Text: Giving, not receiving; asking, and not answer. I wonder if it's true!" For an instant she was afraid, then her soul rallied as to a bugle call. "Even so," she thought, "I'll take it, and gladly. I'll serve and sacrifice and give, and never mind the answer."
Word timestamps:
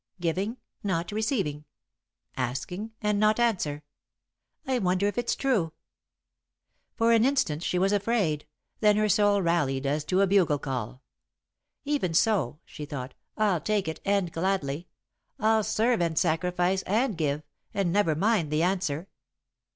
Giving, 0.19 0.57
not 0.81 1.11
receiving; 1.11 1.65
asking, 2.35 2.91
and 3.03 3.19
not 3.19 3.39
answer. 3.39 3.83
I 4.65 4.79
wonder 4.79 5.05
if 5.05 5.15
it's 5.15 5.35
true!" 5.35 5.73
For 6.95 7.13
an 7.13 7.23
instant 7.23 7.61
she 7.61 7.77
was 7.77 7.91
afraid, 7.91 8.47
then 8.79 8.97
her 8.97 9.07
soul 9.07 9.43
rallied 9.43 9.85
as 9.85 10.03
to 10.05 10.21
a 10.21 10.25
bugle 10.25 10.57
call. 10.57 11.03
"Even 11.85 12.15
so," 12.15 12.57
she 12.65 12.83
thought, 12.85 13.13
"I'll 13.37 13.61
take 13.61 13.87
it, 13.87 13.99
and 14.03 14.31
gladly. 14.31 14.87
I'll 15.39 15.63
serve 15.63 16.01
and 16.01 16.17
sacrifice 16.17 16.81
and 16.87 17.15
give, 17.15 17.43
and 17.71 17.93
never 17.93 18.15
mind 18.15 18.49
the 18.49 18.63
answer." 18.63 19.07